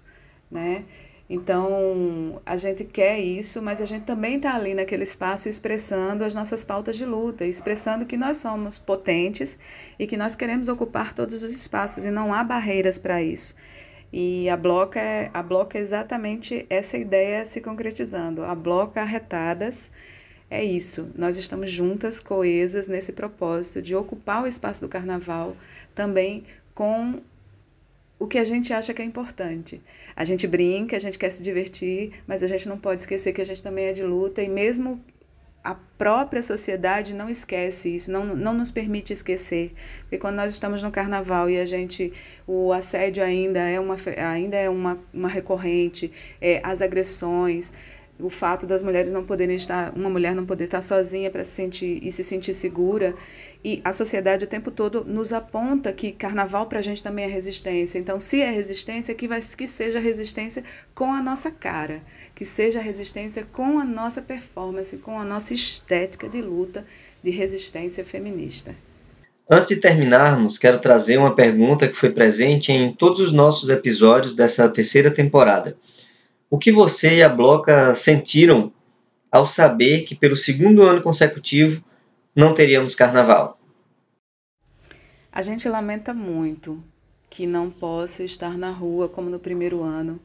né? 0.52 0.86
Então, 1.28 2.40
a 2.46 2.58
gente 2.58 2.84
quer 2.84 3.20
isso, 3.20 3.60
mas 3.60 3.82
a 3.82 3.86
gente 3.86 4.06
também 4.06 4.36
está 4.36 4.54
ali 4.54 4.76
naquele 4.76 5.06
espaço 5.06 5.50
expressando 5.50 6.24
as 6.24 6.36
nossas 6.36 6.64
pautas 6.64 6.96
de 6.96 7.06
luta, 7.06 7.44
expressando 7.44 8.06
que 8.06 8.18
nós 8.18 8.38
somos 8.38 8.78
potentes 8.78 9.58
e 9.98 10.06
que 10.06 10.16
nós 10.16 10.36
queremos 10.36 10.70
ocupar 10.70 11.12
todos 11.12 11.42
os 11.42 11.52
espaços 11.52 12.06
e 12.06 12.12
não 12.12 12.32
há 12.32 12.44
barreiras 12.44 13.00
para 13.00 13.20
isso. 13.20 13.56
E 14.12 14.50
a 14.50 14.58
Bloca 14.58 15.00
é, 15.00 15.30
a 15.34 15.44
Bloca 15.44 15.78
é 15.78 15.82
exatamente 15.82 16.66
essa 16.70 16.98
ideia 16.98 17.46
se 17.46 17.62
concretizando. 17.62 18.44
A 18.44 18.56
Bloca 18.56 19.02
Arretadas 19.02 19.92
é 20.50 20.64
isso. 20.64 21.12
Nós 21.16 21.38
estamos 21.38 21.72
juntas, 21.72 22.20
coesas 22.20 22.88
nesse 22.88 23.14
propósito 23.14 23.82
de 23.82 23.96
ocupar 23.96 24.44
o 24.44 24.48
espaço 24.48 24.82
do 24.82 24.90
carnaval 24.90 25.56
também 25.94 26.44
com 26.74 27.22
o 28.18 28.28
que 28.28 28.38
a 28.38 28.44
gente 28.44 28.74
acha 28.74 28.94
que 28.94 29.02
é 29.02 29.06
importante. 29.06 29.82
A 30.16 30.26
gente 30.26 30.48
brinca, 30.48 30.96
a 30.96 31.00
gente 31.00 31.18
quer 31.18 31.30
se 31.30 31.44
divertir, 31.44 32.14
mas 32.28 32.44
a 32.44 32.48
gente 32.48 32.68
não 32.68 32.78
pode 32.78 33.02
esquecer 33.02 33.32
que 33.32 33.42
a 33.42 33.46
gente 33.46 33.64
também 33.64 33.86
é 33.86 33.94
de 33.94 34.04
luta 34.04 34.42
e 34.42 34.50
mesmo 34.50 35.02
a 35.64 35.76
própria 35.98 36.42
sociedade 36.42 37.14
não 37.14 37.30
esquece 37.30 37.94
isso, 37.94 38.12
não, 38.12 38.26
não 38.26 38.54
nos 38.54 38.72
permite 38.72 39.12
esquecer. 39.12 39.74
Porque 40.02 40.18
quando 40.18 40.36
nós 40.36 40.54
estamos 40.54 40.82
no 40.82 40.92
carnaval 40.92 41.50
e 41.50 41.60
a 41.60 41.66
gente, 41.66 42.14
o 42.48 42.72
assédio 42.72 43.24
ainda 43.24 43.60
é 43.60 43.80
uma, 43.80 43.96
ainda 44.18 44.58
é 44.58 44.70
uma, 44.70 45.00
uma 45.14 45.28
recorrente, 45.28 46.12
é, 46.42 46.62
as 46.64 46.82
agressões, 46.82 47.74
o 48.20 48.30
fato 48.30 48.68
das 48.68 48.84
mulheres 48.84 49.12
não 49.12 49.24
poderem 49.24 49.56
estar, 49.56 49.94
uma 49.96 50.10
mulher 50.10 50.36
não 50.36 50.46
poder 50.46 50.66
estar 50.66 50.82
sozinha 50.82 51.32
para 51.32 51.44
se 51.44 51.52
sentir 51.52 52.00
e 52.04 52.12
se 52.12 52.24
sentir 52.24 52.54
segura, 52.54 53.16
e 53.64 53.82
a 53.84 53.94
sociedade 53.94 54.44
o 54.44 54.48
tempo 54.48 54.72
todo 54.72 55.04
nos 55.06 55.32
aponta 55.34 55.92
que 55.92 56.12
carnaval 56.12 56.68
para 56.68 56.80
a 56.80 56.82
gente 56.82 57.04
também 57.04 57.26
é 57.26 57.28
resistência. 57.28 57.98
Então, 57.98 58.20
se 58.20 58.42
é 58.42 58.50
resistência, 58.50 59.14
que, 59.16 59.28
vai, 59.28 59.42
que 59.42 59.68
seja 59.68 60.00
resistência 60.00 60.64
com 60.94 61.12
a 61.12 61.22
nossa 61.22 61.50
cara, 61.52 62.02
que 62.40 62.46
seja 62.46 62.80
resistência 62.80 63.46
com 63.52 63.78
a 63.80 63.84
nossa 63.84 64.22
performance, 64.22 64.96
com 65.00 65.20
a 65.20 65.26
nossa 65.26 65.54
estética 65.54 66.30
de 66.30 66.42
luta 66.42 66.86
de 67.22 67.32
resistência 67.32 68.06
feminista. 68.06 68.74
Antes 69.50 69.68
de 69.68 69.76
terminarmos, 69.76 70.58
quero 70.58 70.80
trazer 70.80 71.18
uma 71.18 71.36
pergunta 71.36 71.86
que 71.86 71.96
foi 71.96 72.12
presente 72.12 72.72
em 72.72 72.94
todos 72.94 73.20
os 73.20 73.34
nossos 73.34 73.68
episódios 73.68 74.34
dessa 74.34 74.70
terceira 74.70 75.12
temporada. 75.12 75.78
O 76.50 76.58
que 76.58 76.72
você 76.72 77.16
e 77.16 77.24
a 77.24 77.28
Bloca 77.28 77.94
sentiram 77.94 78.72
ao 79.30 79.46
saber 79.46 80.04
que, 80.04 80.16
pelo 80.16 80.38
segundo 80.38 80.84
ano 80.84 81.02
consecutivo, 81.02 81.84
não 82.34 82.54
teríamos 82.54 82.96
carnaval. 82.96 83.60
A 85.30 85.42
gente 85.42 85.68
lamenta 85.68 86.14
muito 86.14 86.82
que 87.30 87.46
não 87.46 87.70
possa 87.70 88.24
estar 88.24 88.58
na 88.58 88.72
rua 88.72 89.10
como 89.10 89.30
no 89.30 89.40
primeiro 89.40 89.84
ano, 89.84 90.22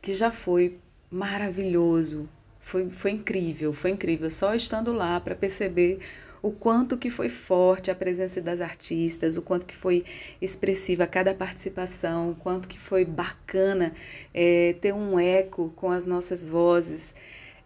que 0.00 0.14
já 0.14 0.30
foi 0.30 0.78
maravilhoso, 1.10 2.28
foi, 2.60 2.88
foi 2.90 3.12
incrível, 3.12 3.72
foi 3.72 3.90
incrível. 3.90 4.30
Só 4.30 4.54
estando 4.54 4.92
lá 4.92 5.20
para 5.20 5.34
perceber 5.34 6.00
o 6.42 6.50
quanto 6.50 6.96
que 6.96 7.10
foi 7.10 7.28
forte 7.28 7.90
a 7.90 7.94
presença 7.94 8.40
das 8.40 8.60
artistas, 8.60 9.36
o 9.36 9.42
quanto 9.42 9.66
que 9.66 9.74
foi 9.74 10.04
expressiva 10.40 11.06
cada 11.06 11.34
participação, 11.34 12.30
o 12.30 12.34
quanto 12.34 12.68
que 12.68 12.78
foi 12.78 13.04
bacana 13.04 13.92
é, 14.34 14.74
ter 14.80 14.92
um 14.92 15.18
eco 15.18 15.72
com 15.76 15.90
as 15.90 16.04
nossas 16.04 16.48
vozes 16.48 17.14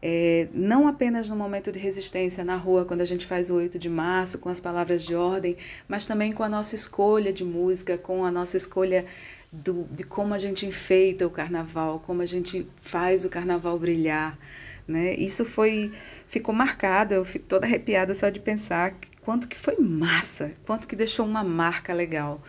é, 0.03 0.49
não 0.53 0.89
apenas 0.89 1.29
no 1.29 1.37
momento 1.37 1.71
de 1.71 1.79
resistência 1.79 2.43
na 2.43 2.57
rua, 2.57 2.85
quando 2.85 3.03
a 3.03 3.05
gente 3.05 3.27
faz 3.27 3.51
o 3.51 3.57
8 3.57 3.79
de 3.79 3.89
março, 3.89 4.39
com 4.39 4.49
as 4.49 4.61
palavras 4.61 5.05
de 5.05 5.15
ordem, 5.15 5.57
mas 5.87 6.07
também 6.07 6.33
com 6.33 6.43
a 6.43 6.49
nossa 6.49 6.75
escolha 6.75 7.33
de 7.33 7.45
música, 7.45 7.99
com 7.99 8.25
a 8.25 8.31
nossa 8.31 8.57
escolha 8.57 9.05
do, 9.53 9.85
de 9.91 10.05
como 10.05 10.35
a 10.35 10.39
gente 10.39 10.67
enfeita 10.67 11.27
o 11.27 11.31
carnaval, 11.31 12.01
como 12.07 12.23
a 12.23 12.27
gente 12.27 12.67
faz 12.81 13.25
o 13.25 13.31
carnaval 13.31 13.79
brilhar. 13.79 14.39
Né? 14.87 15.15
Isso 15.15 15.45
foi 15.45 15.93
ficou 16.27 16.55
marcado, 16.55 17.15
eu 17.15 17.25
fico 17.25 17.47
toda 17.47 17.67
arrepiada 17.67 18.15
só 18.15 18.29
de 18.29 18.41
pensar 18.41 18.95
quanto 19.23 19.49
que 19.49 19.57
foi 19.57 19.77
massa, 19.79 20.53
quanto 20.65 20.87
que 20.89 20.97
deixou 20.97 21.27
uma 21.27 21.45
marca 21.45 21.93
legal. 21.93 22.41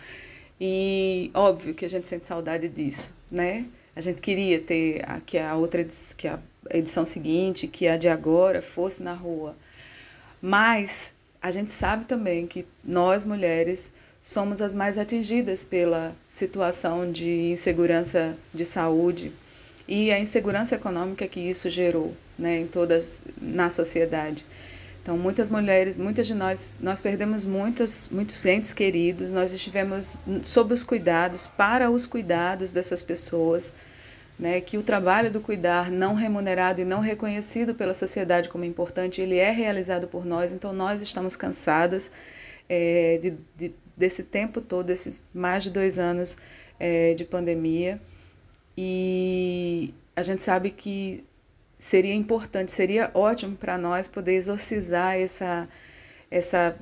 E 0.60 1.32
óbvio 1.34 1.74
que 1.74 1.86
a 1.86 1.90
gente 1.90 2.08
sente 2.08 2.26
saudade 2.26 2.70
disso, 2.70 3.14
né? 3.32 3.66
A 3.96 4.02
gente 4.02 4.22
queria 4.22 4.60
ter 4.60 5.04
a, 5.10 5.20
que 5.20 5.38
a 5.38 5.56
outra 5.56 5.86
que 6.16 6.28
a 6.28 6.40
edição 6.70 7.06
seguinte, 7.06 7.68
que 7.68 7.88
a 7.88 7.98
de 7.98 8.08
agora 8.08 8.62
fosse 8.62 9.04
na 9.04 9.14
rua. 9.14 9.56
Mas 10.42 11.14
a 11.42 11.52
gente 11.52 11.72
sabe 11.72 12.06
também 12.06 12.48
que 12.48 12.66
nós 12.84 13.26
mulheres 13.26 13.94
somos 14.22 14.62
as 14.62 14.76
mais 14.76 14.98
atingidas 14.98 15.66
pela 15.66 16.14
situação 16.30 17.12
de 17.12 17.52
insegurança 17.52 18.36
de 18.54 18.64
saúde 18.64 19.32
e 19.88 20.12
a 20.12 20.20
insegurança 20.20 20.76
econômica 20.76 21.28
que 21.28 21.40
isso 21.40 21.70
gerou, 21.70 22.16
né, 22.38 22.60
em 22.60 22.68
todas 22.68 23.22
na 23.42 23.70
sociedade. 23.70 24.46
Então, 25.02 25.18
muitas 25.18 25.50
mulheres, 25.50 25.98
muitas 25.98 26.28
de 26.28 26.36
nós, 26.36 26.78
nós 26.80 27.02
perdemos 27.02 27.44
muitos, 27.44 28.08
muitos 28.12 28.46
entes 28.46 28.72
queridos, 28.72 29.34
nós 29.34 29.52
estivemos 29.52 30.20
sob 30.44 30.76
os 30.76 30.84
cuidados, 30.84 31.48
para 31.48 31.90
os 31.90 32.06
cuidados 32.06 32.72
dessas 32.72 33.02
pessoas, 33.02 33.74
né, 34.38 34.62
que 34.62 34.78
o 34.78 34.84
trabalho 34.84 35.32
do 35.32 35.42
cuidar 35.42 35.90
não 35.90 36.14
remunerado 36.14 36.82
e 36.82 36.86
não 36.86 37.00
reconhecido 37.00 37.74
pela 37.74 37.96
sociedade 37.96 38.50
como 38.50 38.64
importante, 38.64 39.20
ele 39.22 39.38
é 39.38 39.50
realizado 39.50 40.08
por 40.08 40.24
nós, 40.24 40.54
então 40.54 40.72
nós 40.72 41.02
estamos 41.02 41.36
cansadas 41.36 42.12
é, 42.70 43.20
de, 43.22 43.34
de, 43.58 43.74
desse 44.02 44.24
tempo 44.24 44.60
todo, 44.60 44.90
esses 44.90 45.22
mais 45.34 45.64
de 45.64 45.70
dois 45.70 45.98
anos 45.98 46.38
é, 46.80 47.14
de 47.14 47.24
pandemia, 47.24 48.02
e 48.78 49.94
a 50.16 50.24
gente 50.24 50.42
sabe 50.44 50.72
que 50.72 51.24
seria 51.78 52.14
importante, 52.14 52.72
seria 52.72 53.12
ótimo 53.14 53.56
para 53.56 53.78
nós 53.78 54.08
poder 54.08 54.34
exorcizar 54.34 55.16
essa, 55.16 55.68
essa 56.30 56.76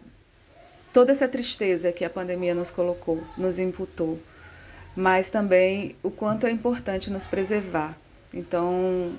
toda 0.94 1.12
essa 1.12 1.28
tristeza 1.28 1.92
que 1.92 2.06
a 2.06 2.10
pandemia 2.10 2.56
nos 2.56 2.72
colocou, 2.72 3.24
nos 3.38 3.60
imputou. 3.60 4.18
mas 4.96 5.30
também 5.30 5.96
o 6.04 6.12
quanto 6.12 6.46
é 6.46 6.52
importante 6.52 7.10
nos 7.10 7.26
preservar. 7.26 7.98
Então, 8.34 9.14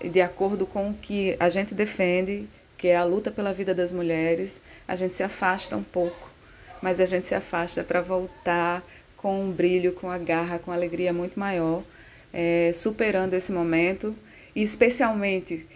de 0.00 0.20
acordo 0.20 0.64
com 0.66 0.90
o 0.90 0.94
que 0.94 1.36
a 1.40 1.48
gente 1.48 1.74
defende, 1.74 2.48
que 2.76 2.88
é 2.88 2.96
a 2.96 3.04
luta 3.04 3.30
pela 3.30 3.52
vida 3.52 3.74
das 3.74 3.92
mulheres, 3.92 4.60
a 4.86 4.94
gente 4.94 5.16
se 5.16 5.24
afasta 5.24 5.76
um 5.76 5.82
pouco, 5.82 6.30
mas 6.82 7.00
a 7.00 7.04
gente 7.04 7.26
se 7.26 7.34
afasta 7.34 7.82
para 7.82 8.00
voltar 8.00 8.82
com 9.16 9.42
um 9.42 9.50
brilho, 9.50 9.92
com 9.92 10.10
a 10.10 10.18
garra, 10.18 10.58
com 10.58 10.70
alegria 10.70 11.12
muito 11.12 11.38
maior, 11.38 11.82
é, 12.32 12.70
superando 12.74 13.34
esse 13.34 13.52
momento 13.52 14.14
e 14.54 14.62
especialmente 14.62 15.66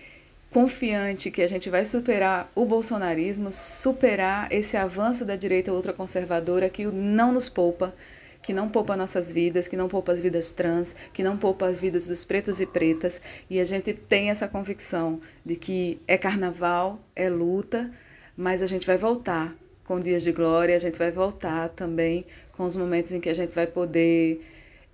confiante 0.51 1.31
que 1.31 1.43
a 1.43 1.49
gente 1.49 1.71
vai 1.71 1.85
superar 1.85 2.51
o 2.55 2.67
bolsonarismo, 2.67 3.51
superar 3.53 4.53
esse 4.53 4.77
avanço 4.77 5.25
da 5.25 5.35
direita 5.35 5.73
ultraconservadora 5.73 6.69
que 6.69 6.85
não 6.85 7.33
nos 7.33 7.49
poupa, 7.49 7.95
que 8.43 8.53
não 8.53 8.69
poupa 8.69 8.97
nossas 8.97 9.33
vidas, 9.33 9.67
que 9.67 9.77
não 9.77 9.89
poupa 9.89 10.13
as 10.13 10.21
vidas 10.21 10.53
trans, 10.53 10.95
que 11.13 11.23
não 11.23 11.39
poupa 11.39 11.67
as 11.67 11.81
vidas 11.81 12.07
dos 12.07 12.25
pretos 12.25 12.61
e 12.61 12.67
pretas, 12.67 13.23
e 13.49 13.61
a 13.61 13.65
gente 13.65 13.95
tem 13.95 14.31
essa 14.31 14.47
convicção 14.47 15.21
de 15.45 15.57
que 15.57 16.01
é 16.07 16.19
carnaval, 16.19 17.01
é 17.17 17.31
luta, 17.31 17.91
mas 18.37 18.63
a 18.63 18.67
gente 18.67 18.87
vai 18.87 18.99
voltar 18.99 19.55
com 19.85 20.01
dias 20.01 20.23
de 20.23 20.33
glória, 20.33 20.77
a 20.77 20.79
gente 20.79 20.99
vai 20.99 21.11
voltar 21.11 21.69
também 21.71 22.25
com 22.57 22.65
os 22.65 22.77
momentos 22.77 23.13
em 23.13 23.21
que 23.21 23.29
a 23.29 23.35
gente 23.35 23.55
vai 23.55 23.67
poder 23.67 24.41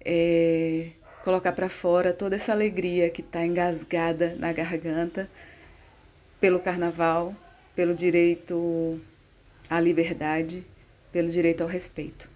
é, 0.05 0.89
colocar 1.25 1.53
para 1.53 1.69
fora 1.69 2.13
toda 2.13 2.37
essa 2.37 2.53
alegria 2.53 3.11
que 3.11 3.21
está 3.21 3.45
engasgada 3.45 4.35
na 4.39 4.53
garganta 4.53 5.29
pelo 6.41 6.59
carnaval, 6.59 7.35
pelo 7.75 7.95
direito 7.95 8.99
à 9.69 9.81
liberdade, 9.81 10.65
pelo 11.13 11.29
direito 11.29 11.63
ao 11.63 11.69
respeito. 11.69 12.29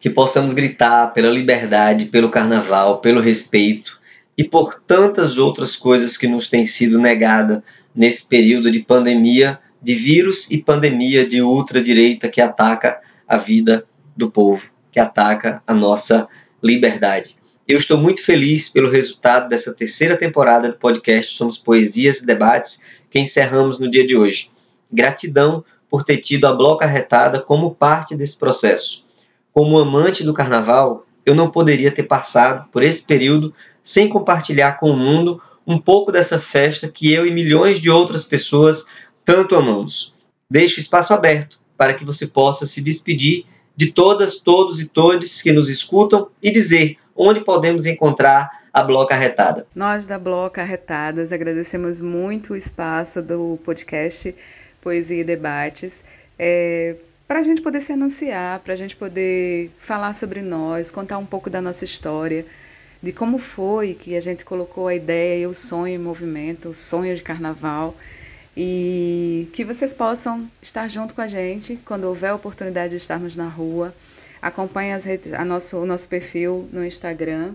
Que 0.00 0.10
possamos 0.10 0.52
gritar 0.52 1.14
pela 1.14 1.30
liberdade, 1.30 2.06
pelo 2.06 2.30
carnaval, 2.30 3.00
pelo 3.00 3.20
respeito 3.20 4.00
e 4.36 4.44
por 4.44 4.80
tantas 4.80 5.38
outras 5.38 5.76
coisas 5.76 6.16
que 6.16 6.26
nos 6.26 6.50
têm 6.50 6.66
sido 6.66 6.98
negada 6.98 7.62
nesse 7.94 8.28
período 8.28 8.70
de 8.70 8.80
pandemia, 8.80 9.60
de 9.84 9.94
vírus 9.94 10.50
e 10.50 10.56
pandemia 10.56 11.28
de 11.28 11.42
ultradireita 11.42 12.28
que 12.28 12.40
ataca 12.40 13.00
a 13.28 13.36
vida 13.36 13.84
do 14.16 14.30
povo, 14.30 14.70
que 14.90 14.98
ataca 14.98 15.62
a 15.66 15.74
nossa 15.74 16.26
liberdade. 16.62 17.36
Eu 17.68 17.76
estou 17.76 17.98
muito 17.98 18.22
feliz 18.22 18.70
pelo 18.70 18.90
resultado 18.90 19.46
dessa 19.46 19.74
terceira 19.74 20.16
temporada 20.16 20.70
do 20.70 20.78
podcast 20.78 21.36
Somos 21.36 21.58
Poesias 21.58 22.20
e 22.20 22.26
Debates, 22.26 22.86
que 23.10 23.18
encerramos 23.18 23.78
no 23.78 23.90
dia 23.90 24.06
de 24.06 24.16
hoje. 24.16 24.50
Gratidão 24.90 25.62
por 25.90 26.02
ter 26.02 26.16
tido 26.16 26.46
a 26.46 26.54
Bloca 26.54 26.86
Arretada 26.86 27.38
como 27.38 27.74
parte 27.74 28.16
desse 28.16 28.38
processo. 28.38 29.06
Como 29.52 29.78
amante 29.78 30.24
do 30.24 30.32
carnaval, 30.32 31.06
eu 31.26 31.34
não 31.34 31.50
poderia 31.50 31.92
ter 31.92 32.04
passado 32.04 32.68
por 32.72 32.82
esse 32.82 33.06
período 33.06 33.54
sem 33.82 34.08
compartilhar 34.08 34.78
com 34.78 34.90
o 34.90 34.96
mundo 34.96 35.42
um 35.66 35.78
pouco 35.78 36.12
dessa 36.12 36.38
festa 36.38 36.88
que 36.88 37.12
eu 37.12 37.26
e 37.26 37.30
milhões 37.30 37.80
de 37.80 37.90
outras 37.90 38.24
pessoas 38.24 38.86
tanto 39.24 39.56
amamos. 39.56 40.14
Deixo 40.50 40.80
espaço 40.80 41.14
aberto 41.14 41.58
para 41.76 41.94
que 41.94 42.04
você 42.04 42.26
possa 42.26 42.66
se 42.66 42.82
despedir 42.82 43.44
de 43.76 43.90
todas, 43.92 44.36
todos 44.36 44.80
e 44.80 44.88
todes 44.88 45.42
que 45.42 45.52
nos 45.52 45.68
escutam 45.68 46.28
e 46.42 46.50
dizer 46.50 46.96
onde 47.16 47.40
podemos 47.40 47.86
encontrar 47.86 48.64
a 48.72 48.82
Bloca 48.82 49.14
Arretada. 49.14 49.66
Nós 49.74 50.06
da 50.06 50.18
Bloca 50.18 50.62
Arretadas 50.62 51.32
agradecemos 51.32 52.00
muito 52.00 52.52
o 52.52 52.56
espaço 52.56 53.22
do 53.22 53.58
podcast 53.64 54.34
Poesia 54.80 55.20
e 55.20 55.24
Debates. 55.24 56.04
É, 56.38 56.96
para 57.26 57.38
a 57.40 57.42
gente 57.42 57.62
poder 57.62 57.80
se 57.80 57.92
anunciar, 57.92 58.60
para 58.60 58.74
a 58.74 58.76
gente 58.76 58.96
poder 58.96 59.70
falar 59.78 60.12
sobre 60.12 60.42
nós, 60.42 60.90
contar 60.90 61.18
um 61.18 61.26
pouco 61.26 61.48
da 61.48 61.60
nossa 61.60 61.84
história, 61.84 62.44
de 63.02 63.12
como 63.12 63.38
foi 63.38 63.94
que 63.94 64.16
a 64.16 64.20
gente 64.20 64.44
colocou 64.44 64.88
a 64.88 64.94
ideia 64.94 65.42
e 65.42 65.46
o 65.46 65.54
sonho 65.54 65.94
em 65.94 65.98
movimento, 65.98 66.70
o 66.70 66.74
sonho 66.74 67.14
de 67.16 67.22
carnaval, 67.22 67.94
e 68.56 69.48
que 69.52 69.64
vocês 69.64 69.92
possam 69.92 70.48
estar 70.62 70.88
junto 70.88 71.14
com 71.14 71.20
a 71.20 71.26
gente 71.26 71.76
quando 71.84 72.04
houver 72.04 72.32
oportunidade 72.32 72.90
de 72.90 72.96
estarmos 72.96 73.36
na 73.36 73.48
rua. 73.48 73.94
Acompanhe 74.40 74.92
as 74.92 75.04
redes, 75.04 75.32
a 75.32 75.44
nosso, 75.44 75.78
o 75.78 75.86
nosso 75.86 76.08
perfil 76.08 76.68
no 76.72 76.84
Instagram. 76.84 77.54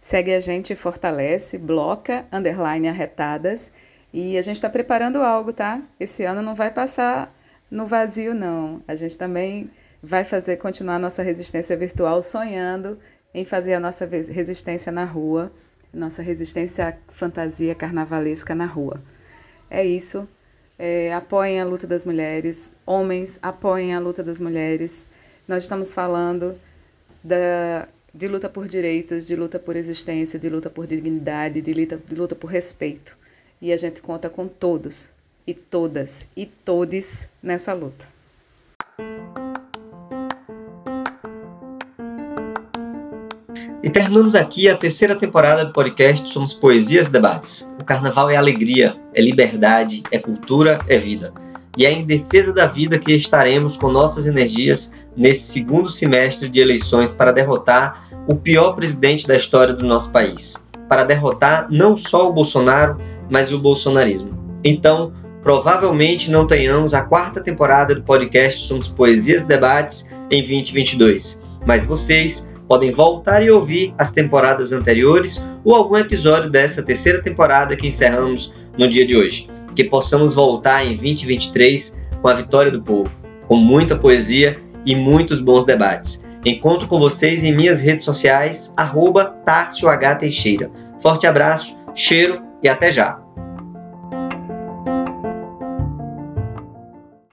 Segue 0.00 0.32
a 0.34 0.40
gente 0.40 0.72
e 0.72 0.76
fortalece, 0.76 1.58
bloca, 1.58 2.24
underline 2.30 2.88
arretadas. 2.88 3.72
E 4.12 4.38
a 4.38 4.42
gente 4.42 4.56
está 4.56 4.70
preparando 4.70 5.18
algo, 5.18 5.52
tá? 5.52 5.82
Esse 5.98 6.24
ano 6.24 6.42
não 6.42 6.54
vai 6.54 6.70
passar 6.70 7.34
no 7.70 7.86
vazio, 7.86 8.34
não. 8.34 8.82
A 8.86 8.94
gente 8.94 9.18
também 9.18 9.70
vai 10.02 10.24
fazer 10.24 10.58
continuar 10.58 10.98
nossa 10.98 11.22
resistência 11.22 11.76
virtual, 11.76 12.22
sonhando 12.22 12.98
em 13.34 13.44
fazer 13.44 13.74
a 13.74 13.80
nossa 13.80 14.06
resistência 14.06 14.92
na 14.92 15.04
rua, 15.04 15.52
nossa 15.92 16.22
resistência 16.22 16.96
fantasia 17.08 17.74
carnavalesca 17.74 18.54
na 18.54 18.66
rua. 18.66 19.02
É 19.70 19.84
isso. 19.84 20.28
É, 20.78 21.12
apoiem 21.14 21.60
a 21.60 21.64
luta 21.64 21.86
das 21.86 22.04
mulheres. 22.04 22.70
Homens, 22.84 23.38
apoiem 23.42 23.94
a 23.94 23.98
luta 23.98 24.22
das 24.22 24.40
mulheres. 24.40 25.06
Nós 25.48 25.62
estamos 25.62 25.94
falando 25.94 26.58
da, 27.22 27.88
de 28.12 28.28
luta 28.28 28.48
por 28.48 28.68
direitos, 28.68 29.26
de 29.26 29.36
luta 29.36 29.58
por 29.58 29.76
existência, 29.76 30.38
de 30.38 30.48
luta 30.48 30.70
por 30.70 30.86
dignidade, 30.86 31.60
de 31.60 31.72
luta, 31.72 31.96
de 31.96 32.14
luta 32.14 32.34
por 32.34 32.50
respeito. 32.50 33.16
E 33.60 33.72
a 33.72 33.76
gente 33.76 34.02
conta 34.02 34.28
com 34.28 34.46
todos 34.46 35.08
e 35.46 35.54
todas 35.54 36.26
e 36.36 36.46
todes 36.46 37.28
nessa 37.42 37.72
luta. 37.72 38.15
E 43.86 43.88
terminamos 43.88 44.34
aqui 44.34 44.68
a 44.68 44.76
terceira 44.76 45.14
temporada 45.14 45.64
do 45.64 45.72
podcast 45.72 46.28
Somos 46.28 46.52
Poesias 46.52 47.06
e 47.06 47.12
Debates. 47.12 47.72
O 47.80 47.84
carnaval 47.84 48.28
é 48.28 48.34
alegria, 48.34 48.96
é 49.14 49.22
liberdade, 49.22 50.02
é 50.10 50.18
cultura, 50.18 50.80
é 50.88 50.98
vida. 50.98 51.32
E 51.78 51.86
é 51.86 51.92
em 51.92 52.04
defesa 52.04 52.52
da 52.52 52.66
vida 52.66 52.98
que 52.98 53.12
estaremos 53.12 53.76
com 53.76 53.88
nossas 53.88 54.26
energias 54.26 54.98
nesse 55.16 55.52
segundo 55.52 55.88
semestre 55.88 56.48
de 56.48 56.58
eleições 56.58 57.12
para 57.12 57.30
derrotar 57.30 58.08
o 58.26 58.34
pior 58.34 58.72
presidente 58.72 59.24
da 59.24 59.36
história 59.36 59.72
do 59.72 59.86
nosso 59.86 60.10
país. 60.10 60.68
Para 60.88 61.04
derrotar 61.04 61.68
não 61.70 61.96
só 61.96 62.28
o 62.28 62.32
Bolsonaro, 62.32 63.00
mas 63.30 63.52
o 63.52 63.60
bolsonarismo. 63.60 64.58
Então, 64.64 65.12
provavelmente 65.44 66.28
não 66.28 66.44
tenhamos 66.44 66.92
a 66.92 67.02
quarta 67.02 67.40
temporada 67.40 67.94
do 67.94 68.02
podcast 68.02 68.66
Somos 68.66 68.88
Poesias 68.88 69.42
e 69.42 69.46
Debates 69.46 70.12
em 70.28 70.40
2022. 70.40 71.46
Mas 71.64 71.84
vocês 71.84 72.55
podem 72.68 72.90
voltar 72.90 73.42
e 73.42 73.50
ouvir 73.50 73.94
as 73.98 74.12
temporadas 74.12 74.72
anteriores 74.72 75.52
ou 75.64 75.74
algum 75.74 75.96
episódio 75.96 76.50
dessa 76.50 76.82
terceira 76.82 77.22
temporada 77.22 77.76
que 77.76 77.86
encerramos 77.86 78.54
no 78.76 78.88
dia 78.88 79.06
de 79.06 79.16
hoje. 79.16 79.48
Que 79.74 79.84
possamos 79.84 80.34
voltar 80.34 80.84
em 80.84 80.96
2023 80.96 82.06
com 82.20 82.28
a 82.28 82.34
vitória 82.34 82.72
do 82.72 82.82
povo, 82.82 83.18
com 83.46 83.56
muita 83.56 83.96
poesia 83.96 84.58
e 84.84 84.94
muitos 84.94 85.40
bons 85.40 85.64
debates. 85.64 86.28
Encontro 86.44 86.88
com 86.88 86.98
vocês 86.98 87.42
em 87.42 87.54
minhas 87.54 87.80
redes 87.80 88.04
sociais, 88.04 88.74
arroba. 88.76 89.34
Forte 91.00 91.26
abraço, 91.26 91.76
cheiro 91.94 92.40
e 92.62 92.68
até 92.68 92.92
já! 92.92 93.25